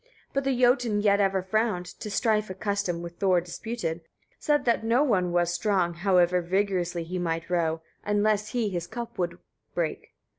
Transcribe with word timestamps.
28. 0.31 0.33
But 0.33 0.43
the 0.45 0.59
Jotun 0.59 1.01
yet 1.01 1.19
ever 1.19 1.43
frowned, 1.43 1.85
to 1.85 2.09
strife 2.09 2.49
accustomed, 2.49 3.03
with 3.03 3.19
Thor 3.19 3.39
disputed, 3.39 4.01
said 4.39 4.65
that 4.65 4.83
no 4.83 5.03
one 5.03 5.31
was 5.31 5.53
strong, 5.53 5.93
however 5.93 6.41
vigorously 6.41 7.03
he 7.03 7.19
might 7.19 7.51
row, 7.51 7.83
unless 8.03 8.49
he 8.49 8.67
his 8.69 8.87
cup 8.87 9.15
could 9.15 9.37
break. 9.75 10.15